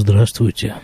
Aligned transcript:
Здравствуйте. 0.00 0.76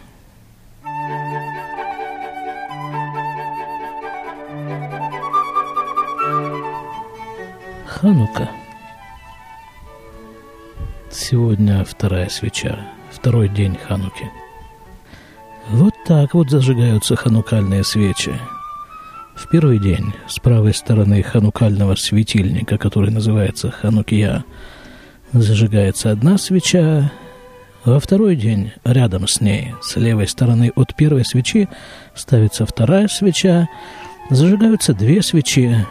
Ханука. 7.87 8.50
Сегодня 11.12 11.85
вторая 11.85 12.29
свеча, 12.29 12.88
второй 13.12 13.49
день 13.49 13.79
Хануки. 13.87 14.29
Вот 15.69 15.94
так 16.04 16.34
вот 16.34 16.50
зажигаются 16.50 17.14
ханукальные 17.14 17.84
свечи. 17.84 18.36
В 19.36 19.48
первый 19.48 19.78
день 19.78 20.12
с 20.26 20.40
правой 20.40 20.74
стороны 20.74 21.22
ханукального 21.22 21.94
светильника, 21.94 22.78
который 22.78 23.12
называется 23.12 23.70
Ханукия, 23.70 24.44
зажигается 25.32 26.10
одна 26.10 26.36
свеча, 26.36 27.12
во 27.84 28.00
второй 28.00 28.36
день 28.36 28.72
рядом 28.84 29.28
с 29.28 29.40
ней, 29.40 29.74
с 29.82 29.96
левой 29.96 30.29
стороны 30.29 30.72
от 30.75 30.94
первой 30.94 31.25
свечи, 31.25 31.68
ставится 32.15 32.66
вторая 32.66 33.09
свеча, 33.09 33.69
зажигаются 34.30 34.95
две 34.95 35.23
свечи, 35.23 35.87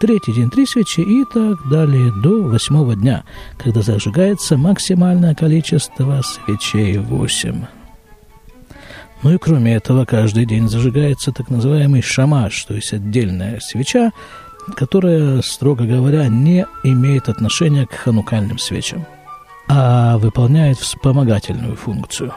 третий 0.00 0.32
день 0.32 0.50
три 0.50 0.66
свечи 0.66 1.00
и 1.00 1.24
так 1.32 1.68
далее 1.68 2.12
до 2.22 2.42
восьмого 2.44 2.94
дня, 2.94 3.24
когда 3.58 3.82
зажигается 3.82 4.56
максимальное 4.56 5.34
количество 5.34 6.22
свечей 6.22 6.98
восемь. 6.98 7.64
Ну 9.22 9.34
и 9.34 9.38
кроме 9.38 9.74
этого, 9.74 10.06
каждый 10.06 10.46
день 10.46 10.68
зажигается 10.68 11.30
так 11.32 11.50
называемый 11.50 12.00
шамаш, 12.00 12.64
то 12.64 12.74
есть 12.74 12.94
отдельная 12.94 13.60
свеча, 13.60 14.12
которая, 14.76 15.42
строго 15.42 15.84
говоря, 15.84 16.28
не 16.28 16.64
имеет 16.84 17.28
отношения 17.28 17.86
к 17.86 17.92
ханукальным 17.92 18.58
свечам, 18.58 19.04
а 19.72 20.18
выполняет 20.18 20.78
вспомогательную 20.78 21.76
функцию. 21.76 22.34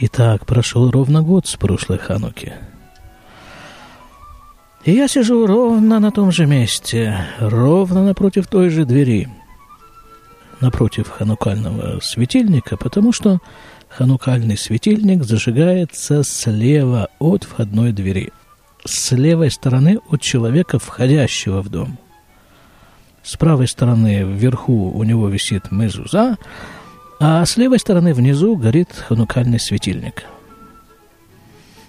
Итак, 0.00 0.44
прошел 0.46 0.90
ровно 0.90 1.22
год 1.22 1.46
с 1.46 1.56
прошлой 1.56 1.98
хануки– 1.98 2.52
и 4.84 4.92
я 4.92 5.06
сижу 5.06 5.46
ровно 5.46 5.98
на 6.00 6.10
том 6.10 6.32
же 6.32 6.46
месте, 6.46 7.26
ровно 7.40 8.04
напротив 8.04 8.46
той 8.46 8.70
же 8.70 8.86
двери, 8.86 9.28
напротив 10.60 11.10
ханукального 11.10 12.00
светильника, 12.00 12.78
потому 12.78 13.12
что 13.12 13.40
ханукальный 13.88 14.56
светильник 14.56 15.24
зажигается 15.24 16.22
слева 16.22 17.08
от 17.18 17.44
входной 17.44 17.92
двери, 17.92 18.32
с 18.82 19.12
левой 19.12 19.50
стороны 19.50 19.98
от 20.08 20.22
человека, 20.22 20.78
входящего 20.78 21.60
в 21.60 21.68
дом. 21.68 21.98
С 23.28 23.36
правой 23.36 23.68
стороны 23.68 24.22
вверху 24.22 24.90
у 24.90 25.04
него 25.04 25.28
висит 25.28 25.70
мезуза, 25.70 26.38
а 27.20 27.44
с 27.44 27.58
левой 27.58 27.78
стороны 27.78 28.14
внизу 28.14 28.56
горит 28.56 28.88
ханукальный 29.06 29.60
светильник– 29.60 30.24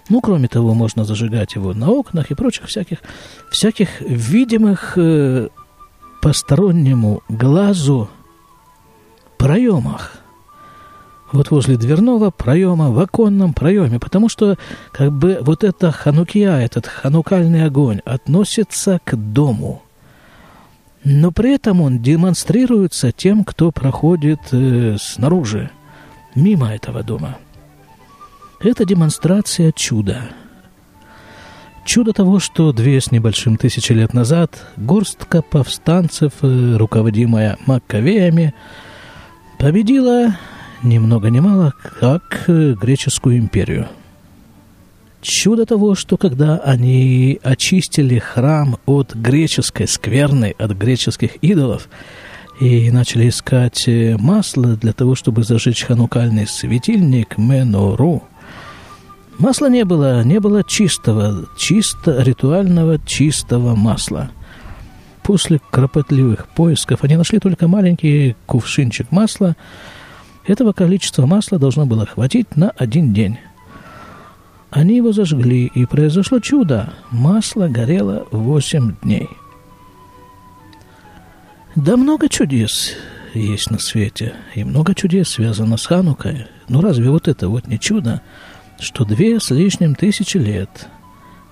ну, 0.09 0.21
кроме 0.21 0.47
того, 0.47 0.73
можно 0.73 1.03
зажигать 1.05 1.53
его 1.53 1.73
на 1.75 1.91
окнах 1.91 2.31
и 2.31 2.33
прочих 2.33 2.65
всяких, 2.65 2.97
всяких 3.51 4.01
видимых 4.01 4.97
э, 4.97 5.49
постороннему 6.19 7.21
глазу 7.29 8.09
проемах. 9.37 10.15
Вот 11.31 11.51
возле 11.51 11.77
дверного 11.77 12.31
проема, 12.31 12.89
в 12.89 12.99
оконном 12.99 13.53
проеме, 13.53 13.99
потому 13.99 14.29
что 14.29 14.57
как 14.91 15.11
бы 15.11 15.37
вот 15.41 15.63
эта 15.63 15.91
ханукия, 15.91 16.57
этот 16.57 16.87
ханукальный 16.87 17.65
огонь 17.65 17.99
относится 18.03 18.99
к 19.05 19.15
дому. 19.15 19.83
Но 21.03 21.31
при 21.31 21.55
этом 21.55 21.81
он 21.81 22.00
демонстрируется 22.00 23.11
тем, 23.11 23.44
кто 23.44 23.72
проходит 23.72 24.39
э, 24.52 24.97
снаружи, 25.00 25.72
мимо 26.36 26.73
этого 26.73 27.03
дома– 27.03 27.38
это 28.61 28.83
демонстрация 28.83 29.72
чуда. 29.72 30.23
Чудо 31.85 32.12
того, 32.12 32.40
что 32.40 32.73
две 32.73 33.00
с 33.00 33.09
небольшим 33.09 33.56
тысячи 33.56 33.94
лет 33.94 34.13
назад 34.13 34.68
горстка 34.75 35.41
повстанцев, 35.41 36.34
э, 36.41 36.75
руководимая 36.75 37.57
Маккавеями, 37.66 38.53
победила 39.57 40.35
ни 40.84 40.97
много 40.97 41.29
ни 41.29 41.40
мало, 41.40 41.73
как 42.00 42.44
э, 42.47 42.73
греческую 42.73 43.38
империю. 43.38 43.88
Чудо 45.22 45.66
того, 45.66 45.96
что 45.96 46.18
когда 46.18 46.57
они 46.57 47.40
очистили 47.44 48.19
храм 48.19 48.78
от 48.85 49.13
греческой 49.13 49.88
скверны, 49.88 50.56
от 50.57 50.72
греческих 50.72 51.35
идолов, 51.38 51.90
и 52.59 52.91
начали 52.91 53.29
искать 53.29 53.88
э, 53.88 54.18
масло 54.18 54.75
для 54.75 54.94
того, 54.94 55.16
чтобы 55.16 55.44
зажечь 55.44 55.84
ханукальный 55.84 56.47
светильник 56.47 57.38
Менору– 57.38 58.24
Масла 59.40 59.69
не 59.69 59.85
было, 59.85 60.22
не 60.25 60.41
было 60.41 60.66
чистого, 60.66 61.47
чисто 61.58 62.22
ритуального 62.22 63.00
чистого 63.00 63.74
масла. 63.74 64.31
После 65.24 65.62
кропотливых 65.72 66.50
поисков 66.50 67.06
они 67.06 67.16
нашли 67.16 67.40
только 67.40 67.69
маленький 67.69 68.35
кувшинчик 68.46 69.09
масла. 69.13 69.56
Этого 70.46 70.74
количества 70.74 71.25
масла 71.25 71.58
должно 71.58 71.85
было 71.85 72.06
хватить 72.06 72.58
на 72.58 72.72
один 72.72 73.13
день. 73.13 73.40
Они 74.72 74.97
его 74.97 75.12
зажгли, 75.12 75.72
и 75.74 75.85
произошло 75.85 76.40
чудо. 76.40 76.94
Масло 77.12 77.68
горело 77.68 78.28
восемь 78.31 78.96
дней. 79.02 79.30
Да 81.75 81.97
много 81.97 82.30
чудес 82.30 82.96
есть 83.34 83.72
на 83.72 83.79
свете, 83.79 84.34
и 84.56 84.63
много 84.63 84.94
чудес 84.96 85.29
связано 85.29 85.78
с 85.78 85.85
Ханукой. 85.85 86.47
Ну 86.68 86.81
разве 86.81 87.09
вот 87.09 87.28
это 87.28 87.50
вот 87.50 87.68
не 87.68 87.79
чудо? 87.79 88.22
что 88.79 89.03
две 89.03 89.40
с 89.40 89.52
лишним 89.52 89.94
тысячи 89.94 90.38
лет 90.38 90.88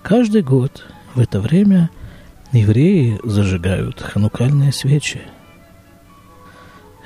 каждый 0.01 0.41
год 0.41 0.85
в 1.13 1.19
это 1.19 1.39
время 1.39 1.89
евреи 2.51 3.19
зажигают 3.23 4.01
ханукальные 4.01 4.71
свечи. 4.71 5.21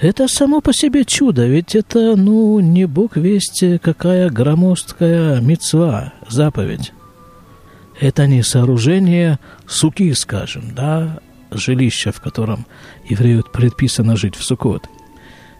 Это 0.01 0.27
само 0.27 0.61
по 0.61 0.73
себе 0.73 1.05
чудо, 1.05 1.45
ведь 1.45 1.75
это, 1.75 2.15
ну, 2.17 2.59
не 2.59 2.85
бог 2.85 3.15
весть 3.15 3.63
какая 3.81 4.29
громоздкая 4.29 5.39
мецва, 5.39 6.13
заповедь. 6.27 6.91
Это 7.99 8.25
не 8.25 8.41
сооружение 8.41 9.39
суки, 9.67 10.11
скажем, 10.13 10.73
да, 10.75 11.19
жилища, 11.51 12.11
в 12.11 12.19
котором 12.19 12.65
еврею 13.07 13.45
предписано 13.53 14.17
жить 14.17 14.35
в 14.35 14.43
Сукот– 14.43 14.89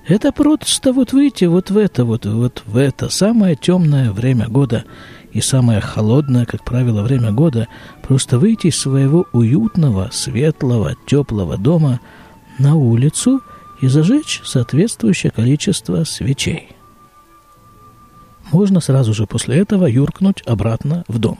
это 0.07 0.31
просто 0.31 0.93
вот 0.93 1.13
выйти 1.13 1.45
вот 1.45 1.69
в 1.69 1.77
это 1.77 2.05
вот, 2.05 2.25
вот 2.25 2.63
в 2.65 2.77
это 2.77 3.09
самое 3.09 3.55
темное 3.55 4.11
время 4.11 4.47
года 4.47 4.83
и 5.31 5.41
самое 5.41 5.79
холодное, 5.79 6.45
как 6.45 6.63
правило, 6.63 7.03
время 7.03 7.31
года, 7.31 7.67
просто 8.01 8.39
выйти 8.39 8.67
из 8.67 8.79
своего 8.79 9.27
уютного, 9.31 10.09
светлого, 10.11 10.95
теплого 11.05 11.57
дома 11.57 11.99
на 12.57 12.75
улицу 12.75 13.41
и 13.81 13.87
зажечь 13.87 14.41
соответствующее 14.45 15.31
количество 15.31 16.03
свечей. 16.03 16.75
Можно 18.51 18.79
сразу 18.79 19.13
же 19.13 19.25
после 19.25 19.57
этого 19.57 19.85
юркнуть 19.85 20.41
обратно 20.45 21.03
в 21.07 21.19
дом. 21.19 21.39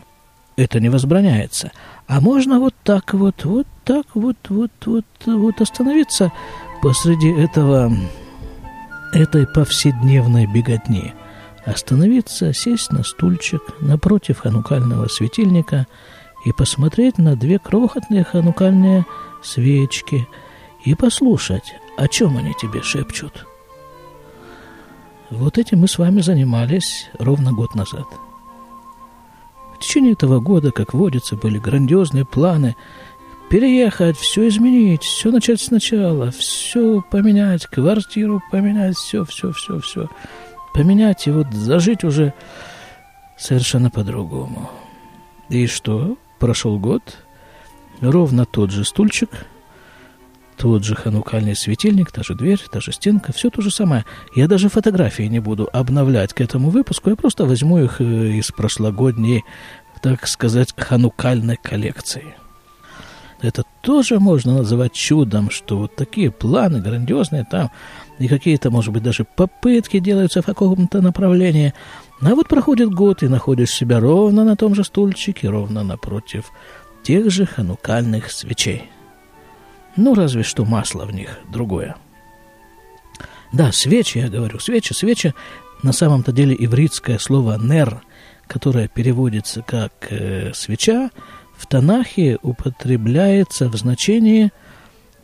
Это 0.58 0.80
не 0.80 0.90
возбраняется. 0.90 1.72
А 2.08 2.20
можно 2.20 2.60
вот 2.60 2.74
так 2.84 3.14
вот, 3.14 3.46
вот 3.46 3.68
так 3.86 4.06
вот, 4.14 4.38
вот, 4.50 4.72
вот, 4.86 5.06
вот 5.26 5.62
остановиться 5.62 6.32
посреди 6.82 7.30
этого 7.30 7.92
этой 9.14 9.46
повседневной 9.46 10.46
беготни, 10.46 11.14
остановиться, 11.66 12.54
сесть 12.54 12.92
на 12.92 13.04
стульчик 13.04 13.62
напротив 13.82 14.40
ханукального 14.40 15.08
светильника 15.08 15.86
и 16.46 16.52
посмотреть 16.54 17.18
на 17.18 17.36
две 17.36 17.60
крохотные 17.60 18.24
ханукальные 18.24 19.06
свечки 19.44 20.28
и 20.86 20.96
послушать, 20.96 21.76
о 21.98 22.08
чем 22.08 22.38
они 22.38 22.54
тебе 22.54 22.82
шепчут. 22.82 23.46
Вот 25.30 25.58
этим 25.58 25.80
мы 25.80 25.88
с 25.88 25.98
вами 25.98 26.22
занимались 26.22 27.10
ровно 27.20 27.54
год 27.54 27.74
назад. 27.76 28.06
В 29.76 29.80
течение 29.80 30.14
этого 30.14 30.40
года, 30.40 30.72
как 30.72 30.94
водится, 30.94 31.36
были 31.36 31.58
грандиозные 31.58 32.26
планы– 32.26 32.76
переехать, 33.52 34.16
все 34.16 34.48
изменить, 34.48 35.04
все 35.04 35.30
начать 35.30 35.60
сначала, 35.60 36.32
все 36.32 37.02
поменять, 37.12 37.66
квартиру 37.66 38.42
поменять, 38.50 38.96
все, 38.96 39.26
все, 39.26 39.52
все, 39.52 39.80
все. 39.82 40.10
Поменять 40.74 41.28
и 41.28 41.32
вот 41.32 41.52
зажить 41.52 42.06
уже 42.06 42.34
совершенно 43.38 43.90
по-другому. 43.90 44.72
И 45.50 45.68
что? 45.68 46.18
Прошел 46.40 46.80
год, 46.80 47.18
ровно 48.00 48.46
тот 48.46 48.72
же 48.72 48.86
стульчик, 48.86 49.30
тот 50.62 50.84
же 50.84 50.94
ханукальный 50.94 51.56
светильник, 51.56 52.12
та 52.12 52.22
же 52.22 52.36
дверь, 52.36 52.62
та 52.72 52.80
же 52.80 52.92
стенка, 52.92 53.34
все 53.34 53.50
то 53.50 53.64
же 53.64 53.72
самое. 53.72 54.06
Я 54.36 54.48
даже 54.48 54.70
фотографии 54.70 55.24
не 55.24 55.40
буду 55.40 55.68
обновлять 55.74 56.34
к 56.34 56.42
этому 56.42 56.70
выпуску, 56.70 57.10
я 57.10 57.16
просто 57.16 57.46
возьму 57.46 57.80
их 57.80 58.00
э, 58.00 58.04
из 58.04 58.52
прошлогодней, 58.52 59.44
так 60.04 60.28
сказать, 60.28 60.72
ханукальной 60.78 61.58
коллекции. 61.58 62.36
Это 63.42 63.64
тоже 63.82 64.20
можно 64.20 64.58
называть 64.58 64.94
чудом, 64.94 65.50
что 65.50 65.80
вот 65.80 65.96
такие 65.96 66.30
планы 66.30 66.80
грандиозные 66.80 67.44
там, 67.50 67.72
и 68.20 68.28
какие-то, 68.28 68.70
может 68.70 68.94
быть, 68.94 69.02
даже 69.02 69.24
попытки 69.24 69.98
делаются 70.00 70.44
в 70.44 70.46
каком-то 70.46 71.02
направлении. 71.02 71.74
А 72.22 72.36
вот 72.36 72.48
проходит 72.48 72.94
год, 72.94 73.24
и 73.24 73.28
находишь 73.28 73.72
себя 73.72 74.00
ровно 74.00 74.44
на 74.44 74.56
том 74.56 74.76
же 74.76 74.84
стульчике, 74.84 75.50
ровно 75.50 75.84
напротив 75.84 76.52
тех 77.02 77.32
же 77.32 77.48
ханукальных 77.48 78.30
свечей. 78.30 78.92
Ну, 79.96 80.14
разве 80.14 80.44
что 80.44 80.66
масло 80.66 81.06
в 81.06 81.14
них 81.14 81.40
другое. 81.50 81.96
Да, 83.52 83.72
свечи, 83.72 84.20
я 84.20 84.30
говорю, 84.30 84.60
свечи, 84.60 84.94
свечи. 84.94 85.34
На 85.84 85.92
самом-то 85.92 86.32
деле 86.32 86.56
ивритское 86.58 87.18
слово 87.18 87.58
«нер», 87.58 88.02
которое 88.48 88.88
переводится 88.88 89.62
как 89.62 89.92
э, 90.10 90.54
«свеча», 90.54 91.10
в 91.58 91.68
Танахе 91.68 92.40
употребляется 92.42 93.70
в 93.70 93.76
значении 93.76 94.52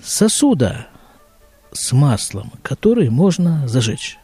сосуда 0.03 0.87
с 1.71 1.91
маслом, 1.93 2.51
который 2.61 3.09
можно 3.09 3.67
зажечь. 3.67 4.19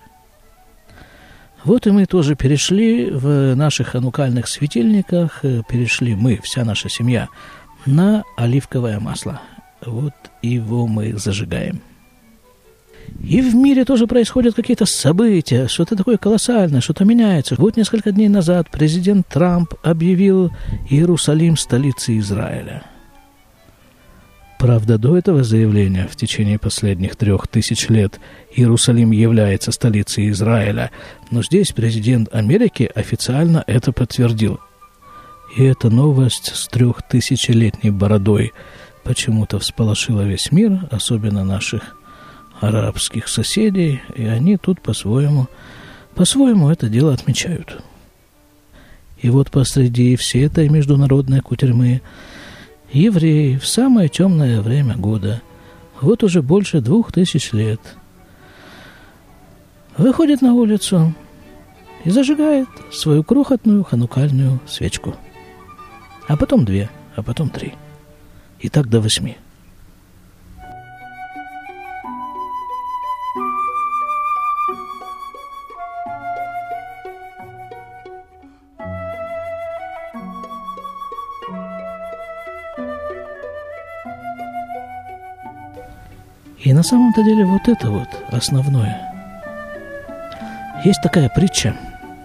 Вот 1.64 1.88
и 1.88 1.92
мы 1.92 2.06
тоже 2.06 2.36
перешли 2.36 3.10
в 3.10 3.56
наших 3.56 3.90
ханукальных 3.90 4.48
светильниках, 4.48 5.40
э, 5.44 5.62
перешли 5.68 6.14
мы, 6.14 6.40
вся 6.44 6.66
наша 6.66 6.90
семья, 6.90 7.30
на 7.86 8.24
оливковое 8.36 9.00
масло. 9.00 9.42
Вот 9.86 10.14
его 10.42 10.88
мы 10.88 11.14
зажигаем. 11.18 11.82
И 13.22 13.42
в 13.42 13.56
мире 13.56 13.86
тоже 13.86 14.08
происходят 14.08 14.56
какие-то 14.56 14.86
события, 14.86 15.68
что-то 15.68 15.96
такое 15.96 16.18
колоссальное, 16.18 16.82
что-то 16.82 17.06
меняется. 17.06 17.56
Вот 17.58 17.78
несколько 17.78 18.12
дней 18.12 18.30
назад 18.30 18.70
президент 18.72 19.28
Трамп 19.28 19.74
объявил 19.84 20.52
Иерусалим 20.90 21.58
столицей 21.58 22.20
Израиля. 22.20 22.84
Правда, 24.60 24.98
до 24.98 25.18
этого 25.18 25.44
заявления 25.44 26.08
в 26.10 26.16
течение 26.16 26.58
последних 26.58 27.18
трех 27.18 27.50
тысяч 27.50 27.90
лет 27.90 28.20
Иерусалим 28.56 29.12
является 29.12 29.74
столицей 29.74 30.30
Израиля, 30.30 30.90
но 31.32 31.44
здесь 31.44 31.74
президент 31.74 32.34
Америки 32.34 32.90
официально 32.96 33.64
это 33.68 33.92
подтвердил. 33.92 34.60
И 35.58 35.64
эта 35.64 35.90
новость 35.90 36.56
с 36.56 36.68
трехтысячелетней 36.68 37.90
бородой 37.90 38.54
почему-то 39.04 39.60
всполошила 39.60 40.22
весь 40.22 40.52
мир, 40.52 40.88
особенно 40.92 41.44
наших 41.44 41.96
арабских 42.60 43.28
соседей, 43.28 44.02
и 44.16 44.26
они 44.26 44.58
тут 44.58 44.82
по-своему, 44.82 45.48
по-своему 46.16 46.70
это 46.70 46.90
дело 46.90 47.14
отмечают. 47.14 47.84
И 49.22 49.30
вот 49.30 49.52
посреди 49.52 50.16
всей 50.16 50.46
этой 50.46 50.70
международной 50.70 51.42
кутерьмы 51.42 52.02
евреи 52.92 53.58
в 53.58 53.66
самое 53.66 54.10
темное 54.10 54.62
время 54.62 54.96
года, 54.96 55.42
вот 56.02 56.24
уже 56.24 56.42
больше 56.42 56.82
двух 56.82 57.12
тысяч 57.12 57.54
лет, 57.54 57.80
выходит 59.98 60.42
на 60.42 60.54
улицу 60.54 61.14
и 62.04 62.10
зажигает 62.10 62.68
свою 62.92 63.24
крохотную 63.24 63.84
ханукальную 63.84 64.60
свечку. 64.68 65.16
А 66.28 66.36
потом 66.38 66.66
две, 66.66 66.90
а 67.16 67.24
потом 67.24 67.50
три. 67.50 67.74
И 68.64 68.70
так 68.70 68.88
до 68.88 69.02
восьми. 69.02 69.36
И 86.64 86.72
на 86.72 86.82
самом-то 86.84 87.22
деле 87.22 87.44
вот 87.44 87.68
это 87.68 87.90
вот 87.90 88.08
основное. 88.32 89.12
Есть 90.86 91.02
такая 91.04 91.28
притча. 91.28 91.76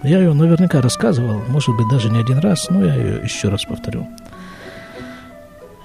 Я 0.05 0.19
ее 0.19 0.32
наверняка 0.32 0.81
рассказывал, 0.81 1.43
может 1.49 1.76
быть, 1.76 1.88
даже 1.90 2.11
не 2.11 2.20
один 2.20 2.38
раз, 2.38 2.70
но 2.70 2.85
я 2.85 2.94
ее 2.94 3.23
еще 3.25 3.49
раз 3.49 3.64
повторю. 3.64 4.06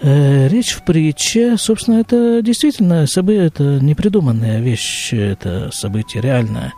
Э, 0.05 0.49
речь 0.49 0.73
в 0.73 0.83
притче, 0.83 1.55
собственно, 1.55 2.01
это 2.01 2.41
действительно 2.41 3.07
событие, 3.07 3.45
это 3.45 3.79
непридуманная 3.79 4.59
вещь, 4.59 5.13
это 5.13 5.69
событие 5.71 6.21
реальное. 6.21 6.73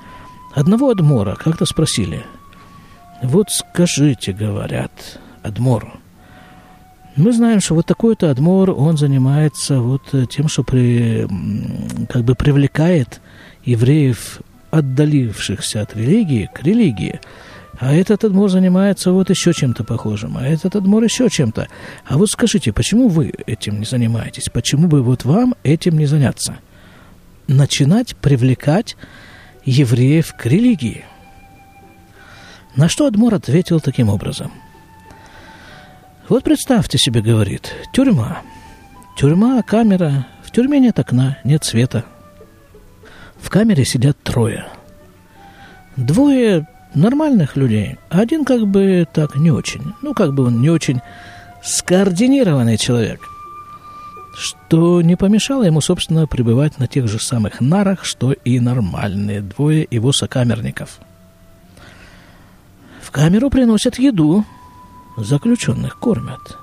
Одного 0.53 0.91
Адмора 0.91 1.33
как-то 1.35 1.65
спросили. 1.65 2.23
Вот 3.23 3.47
скажите, 3.49 4.31
говорят, 4.31 4.91
Адмор, 5.41 5.97
мы 7.15 7.33
знаем, 7.33 7.61
что 7.61 7.73
вот 7.73 7.87
такой-то 7.87 8.29
Адмор, 8.29 8.69
он 8.69 8.95
занимается 8.95 9.79
вот 9.79 10.03
тем, 10.29 10.47
что 10.47 10.63
при, 10.63 11.27
как 12.07 12.23
бы 12.25 12.35
привлекает 12.35 13.21
евреев, 13.63 14.41
отдалившихся 14.69 15.81
от 15.81 15.95
религии, 15.95 16.47
к 16.53 16.61
религии. 16.61 17.19
А 17.79 17.93
этот 17.93 18.23
Адмор 18.23 18.49
занимается 18.49 19.11
вот 19.11 19.29
еще 19.29 19.53
чем-то 19.53 19.83
похожим, 19.83 20.37
а 20.37 20.47
этот 20.47 20.75
Адмор 20.75 21.03
еще 21.03 21.29
чем-то. 21.29 21.67
А 22.05 22.17
вот 22.17 22.29
скажите, 22.29 22.71
почему 22.71 23.09
вы 23.09 23.33
этим 23.45 23.79
не 23.79 23.85
занимаетесь? 23.85 24.49
Почему 24.49 24.87
бы 24.87 25.01
вот 25.03 25.25
вам 25.25 25.55
этим 25.63 25.97
не 25.97 26.05
заняться? 26.05 26.57
Начинать 27.47 28.15
привлекать 28.15 28.95
евреев 29.65 30.33
к 30.37 30.45
религии. 30.45 31.05
На 32.75 32.89
что 32.89 33.07
Адмор 33.07 33.33
ответил 33.33 33.79
таким 33.79 34.09
образом– 34.09 34.51
вот 36.27 36.43
представьте 36.43 36.97
себе, 36.97 37.21
говорит, 37.21 37.71
тюрьма. 37.93 38.41
Тюрьма, 39.15 39.61
камера. 39.61 40.25
В 40.43 40.49
тюрьме 40.49 40.79
нет 40.79 40.97
окна, 40.97 41.37
нет 41.43 41.63
света. 41.63 42.03
В 43.37 43.49
камере 43.51 43.85
сидят 43.85 44.17
трое. 44.23 44.65
Двое 45.95 46.67
нормальных 46.95 47.55
людей, 47.55 47.97
а 48.09 48.19
один 48.19 48.45
как 48.45 48.67
бы 48.67 49.07
так 49.11 49.35
не 49.35 49.51
очень. 49.51 49.93
Ну, 50.01 50.13
как 50.13 50.33
бы 50.33 50.45
он 50.45 50.61
не 50.61 50.69
очень 50.69 51.01
скоординированный 51.63 52.77
человек, 52.77 53.21
что 54.35 55.01
не 55.01 55.15
помешало 55.15 55.63
ему, 55.63 55.81
собственно, 55.81 56.27
пребывать 56.27 56.77
на 56.77 56.87
тех 56.87 57.07
же 57.07 57.19
самых 57.19 57.61
нарах, 57.61 58.05
что 58.05 58.31
и 58.31 58.59
нормальные 58.59 59.41
двое 59.41 59.87
его 59.89 60.11
сокамерников. 60.11 60.99
В 63.01 63.11
камеру 63.11 63.49
приносят 63.49 63.97
еду, 63.97 64.45
заключенных 65.17 65.97
кормят. 65.97 66.57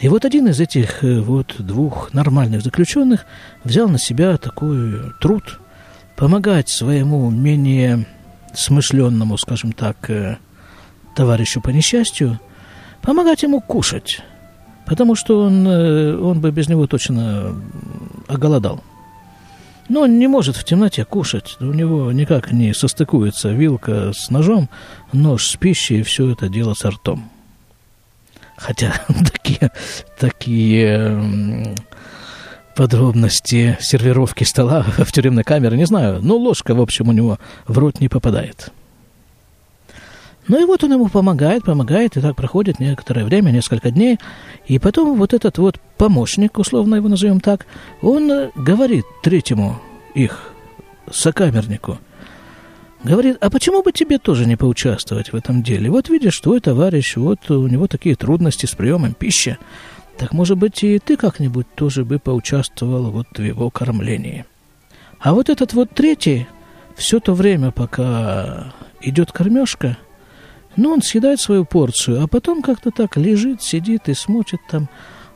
И 0.00 0.08
вот 0.08 0.24
один 0.24 0.48
из 0.48 0.60
этих 0.60 1.04
э, 1.04 1.20
вот 1.20 1.56
двух 1.58 2.14
нормальных 2.14 2.62
заключенных 2.62 3.26
взял 3.64 3.88
на 3.88 3.98
себя 3.98 4.38
такой 4.38 5.12
труд 5.20 5.60
помогать 6.16 6.70
своему 6.70 7.30
менее 7.30 8.06
смышленному, 8.54 9.36
скажем 9.38 9.72
так, 9.72 10.10
э, 10.10 10.38
товарищу 11.14 11.60
по 11.60 11.70
несчастью, 11.70 12.38
помогать 13.02 13.42
ему 13.42 13.60
кушать, 13.60 14.22
потому 14.86 15.14
что 15.14 15.42
он, 15.42 15.66
э, 15.66 16.16
он 16.16 16.40
бы 16.40 16.50
без 16.50 16.68
него 16.68 16.86
точно 16.86 17.54
оголодал. 18.28 18.82
Но 19.88 20.02
он 20.02 20.20
не 20.20 20.28
может 20.28 20.54
в 20.54 20.62
темноте 20.62 21.04
кушать. 21.04 21.56
У 21.58 21.64
него 21.64 22.12
никак 22.12 22.52
не 22.52 22.72
состыкуется 22.72 23.48
вилка 23.48 24.12
с 24.14 24.30
ножом, 24.30 24.68
нож 25.12 25.46
с 25.48 25.56
пищей 25.56 25.98
и 25.98 26.02
все 26.04 26.30
это 26.30 26.48
дело 26.48 26.74
с 26.74 26.84
ртом. 26.84 27.28
Хотя 28.56 28.94
такие, 29.32 29.72
такие 30.16 31.74
подробности 32.80 33.76
сервировки 33.78 34.42
стола 34.42 34.82
в 34.96 35.12
тюремной 35.12 35.44
камере, 35.44 35.76
не 35.76 35.84
знаю. 35.84 36.20
Но 36.22 36.38
ложка, 36.38 36.74
в 36.74 36.80
общем, 36.80 37.10
у 37.10 37.12
него 37.12 37.38
в 37.66 37.76
рот 37.76 38.00
не 38.00 38.08
попадает. 38.08 38.72
Ну 40.48 40.58
и 40.58 40.64
вот 40.64 40.82
он 40.82 40.94
ему 40.94 41.08
помогает, 41.08 41.64
помогает, 41.64 42.16
и 42.16 42.22
так 42.22 42.36
проходит 42.36 42.80
некоторое 42.80 43.26
время, 43.26 43.50
несколько 43.50 43.90
дней. 43.90 44.18
И 44.66 44.78
потом 44.78 45.18
вот 45.18 45.34
этот 45.34 45.58
вот 45.58 45.78
помощник, 45.98 46.56
условно 46.56 46.94
его 46.94 47.10
назовем 47.10 47.40
так, 47.40 47.66
он 48.00 48.50
говорит 48.56 49.04
третьему 49.22 49.78
их 50.14 50.50
сокамернику, 51.10 51.98
говорит, 53.04 53.36
а 53.42 53.50
почему 53.50 53.82
бы 53.82 53.92
тебе 53.92 54.16
тоже 54.16 54.46
не 54.46 54.56
поучаствовать 54.56 55.34
в 55.34 55.36
этом 55.36 55.62
деле? 55.62 55.90
Вот 55.90 56.08
видишь, 56.08 56.40
твой 56.40 56.60
товарищ, 56.60 57.16
вот 57.16 57.50
у 57.50 57.66
него 57.66 57.88
такие 57.88 58.16
трудности 58.16 58.64
с 58.64 58.70
приемом 58.70 59.12
пищи. 59.12 59.58
Так, 60.18 60.32
может 60.32 60.58
быть, 60.58 60.82
и 60.84 60.98
ты 60.98 61.16
как-нибудь 61.16 61.66
тоже 61.74 62.04
бы 62.04 62.18
поучаствовал 62.18 63.10
вот 63.10 63.26
в 63.34 63.42
его 63.42 63.70
кормлении. 63.70 64.44
А 65.18 65.32
вот 65.34 65.48
этот 65.48 65.72
вот 65.72 65.90
третий, 65.90 66.46
все 66.94 67.20
то 67.20 67.34
время, 67.34 67.70
пока 67.70 68.72
идет 69.00 69.32
кормежка– 69.32 69.96
ну, 70.76 70.92
он 70.92 71.02
съедает 71.02 71.40
свою 71.40 71.64
порцию, 71.64 72.22
а 72.22 72.26
потом 72.26 72.62
как-то 72.62 72.90
так 72.90 73.16
лежит, 73.16 73.62
сидит 73.62 74.08
и 74.08 74.14
смотрит 74.14 74.60
там, 74.68 74.88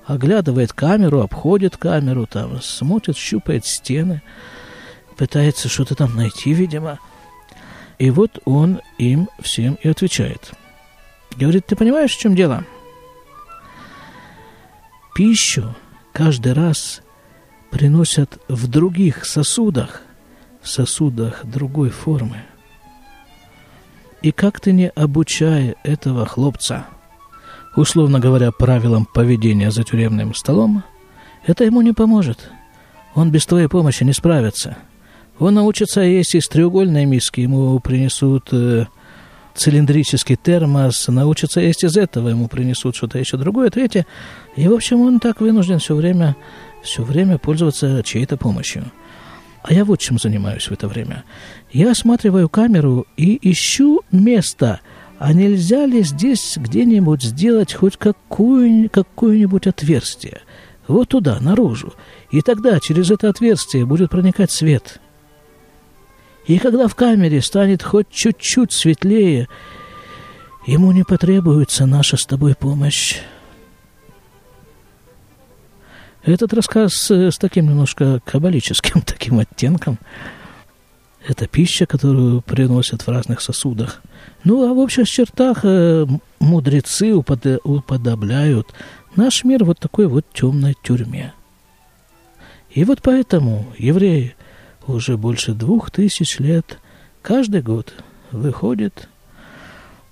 оглядывает 0.07 0.73
камеру, 0.73 1.21
обходит 1.21 1.77
камеру, 1.77 2.27
там, 2.27 2.61
смотрит, 2.63 3.17
щупает 3.17 3.67
стены, 3.67 4.23
пытается 5.17 5.69
что-то 5.69 5.97
там 5.97 6.15
найти, 6.15 6.53
видимо. 6.53 6.99
И 7.99 8.11
вот 8.11 8.39
он 8.45 8.81
им 8.99 9.29
всем 9.41 9.75
и 9.83 9.89
отвечает. 9.89 10.53
Говорит, 11.37 11.67
ты 11.67 11.77
понимаешь, 11.77 12.15
в 12.15 12.19
чем 12.19 12.37
дело? 12.37 12.65
Пищу 15.15 15.75
каждый 16.13 16.53
раз 16.53 17.03
приносят 17.71 18.39
в 18.49 18.67
других 18.69 19.25
сосудах, 19.25 20.03
в 20.61 20.69
сосудах 20.69 21.45
другой 21.45 21.91
формы. 21.91 22.43
И 24.23 24.33
как 24.33 24.61
ты 24.61 24.73
не 24.73 24.89
обучая 24.89 25.77
этого 25.85 26.27
хлопца, 26.27 26.87
условно 27.77 28.21
говоря, 28.21 28.51
правилам 28.53 29.07
поведения 29.07 29.71
за 29.71 29.85
тюремным 29.85 30.35
столом, 30.35 30.83
это 31.47 31.65
ему 31.65 31.83
не 31.83 31.93
поможет. 31.93 32.51
Он 33.15 33.31
без 33.31 33.47
твоей 33.47 33.69
помощи 33.69 34.03
не 34.03 34.13
справится. 34.13 34.77
Он 35.39 35.55
научится 35.55 36.01
есть 36.01 36.35
из 36.35 36.49
треугольной 36.49 37.05
миски, 37.05 37.41
ему 37.41 37.79
принесут 37.81 38.49
э, 38.53 38.87
цилиндрический 39.55 40.37
термос, 40.37 41.09
научится 41.09 41.61
есть 41.61 41.85
из 41.85 41.97
этого, 41.97 42.29
ему 42.29 42.49
принесут 42.49 42.97
что-то 42.97 43.19
еще 43.19 43.37
другое, 43.37 43.71
третье. 43.71 44.07
И, 44.57 44.67
в 44.69 44.73
общем, 44.73 45.01
он 45.01 45.21
так 45.21 45.41
вынужден 45.41 45.79
все 45.79 45.95
время, 45.95 46.37
все 46.83 47.03
время 47.03 47.39
пользоваться 47.39 48.03
чьей-то 48.05 48.37
помощью. 48.37 48.85
А 49.63 49.73
я 49.73 49.85
вот 49.85 50.01
чем 50.01 50.19
занимаюсь 50.19 50.69
в 50.69 50.73
это 50.73 50.89
время. 50.89 51.25
Я 51.73 51.93
осматриваю 51.93 52.49
камеру 52.49 53.07
и 53.17 53.39
ищу 53.51 54.03
место, 54.13 54.81
а 55.19 55.33
нельзя 55.33 55.87
ли 55.87 56.03
здесь 56.03 56.55
где-нибудь 56.57 57.23
сделать 57.23 57.73
хоть 57.73 57.97
какое, 57.97 58.89
какое-нибудь 58.89 59.67
отверстие? 59.67 60.43
Вот 60.87 61.09
туда, 61.09 61.39
наружу. 61.41 61.95
И 62.31 62.43
тогда 62.43 62.79
через 62.79 63.11
это 63.11 63.31
отверстие 63.31 63.87
будет 63.87 64.11
проникать 64.11 64.51
свет– 64.51 65.01
и 66.47 66.59
когда 66.59 66.89
в 66.89 66.95
камере 66.95 67.41
станет 67.41 67.83
хоть 67.83 68.11
чуть-чуть 68.11 68.73
светлее, 68.73 69.49
ему 70.67 70.93
не 70.93 71.03
потребуется 71.03 71.87
наша 71.87 72.17
с 72.17 72.27
тобой 72.27 72.55
помощь. 72.55 73.21
Этот 76.23 76.53
рассказ 76.53 77.11
с 77.11 77.39
таким 77.39 77.69
немножко 77.69 78.21
каббалическим 78.25 79.01
таким 79.07 79.39
оттенком. 79.39 79.99
Это 81.27 81.47
пища, 81.47 81.87
которую 81.87 82.43
приносят 82.43 83.03
в 83.03 83.09
разных 83.09 83.41
сосудах. 83.41 84.03
Ну, 84.43 84.69
а 84.69 84.75
в 84.75 84.79
общих 84.79 85.09
чертах 85.09 85.61
э, 85.63 86.07
мудрецы 86.39 87.15
уподобляют 87.15 88.69
наш 89.17 89.43
мир 89.45 89.65
вот 89.65 89.79
такой 89.79 90.07
вот 90.07 90.27
темной 90.35 90.77
тюрьме. 90.83 91.33
И 92.69 92.85
вот 92.85 93.01
поэтому 93.01 93.73
евреи– 93.79 94.35
уже 94.87 95.17
больше 95.17 95.53
двух 95.53 95.91
тысяч 95.91 96.39
лет 96.39 96.79
каждый 97.23 97.63
год 97.63 97.95
выходит 98.33 99.09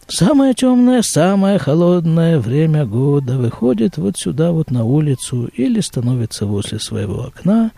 самое 0.08 0.54
темное, 0.54 1.02
самое 1.02 1.58
холодное 1.58 2.38
время 2.38 2.86
года, 2.86 3.36
выходит 3.36 3.96
вот 3.98 4.16
сюда 4.16 4.52
вот 4.52 4.70
на 4.70 4.84
улицу 4.84 5.46
или 5.54 5.80
становится 5.80 6.46
возле 6.46 6.78
своего 6.78 7.26
окна 7.26 7.72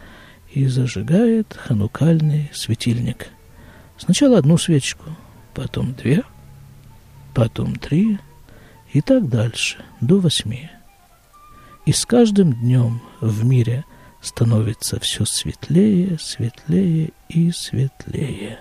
и 0.53 0.67
зажигает 0.67 1.57
ханукальный 1.57 2.51
светильник. 2.55 3.29
Сначала 3.99 4.39
одну 4.39 4.59
свечку, 4.59 5.05
потом 5.53 5.95
две, 5.95 6.23
потом 7.35 7.77
три 7.77 8.19
и 8.93 9.01
так 9.01 9.29
дальше, 9.29 9.79
до 10.01 10.21
восьми. 10.21 10.71
И 11.87 11.93
с 11.93 12.07
каждым 12.07 12.53
днем 12.53 13.01
в 13.21 13.45
мире– 13.45 13.85
становится 14.25 14.99
все 14.99 15.25
светлее, 15.25 16.19
светлее 16.19 17.11
и 17.29 17.53
светлее. 17.53 18.59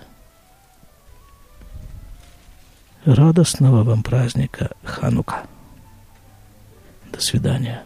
Радостного 3.05 3.83
вам 3.83 4.03
праздника 4.03 4.71
Ханука. 4.83 5.45
До 7.11 7.21
свидания. 7.21 7.83